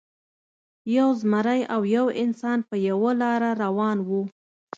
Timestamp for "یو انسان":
1.95-2.59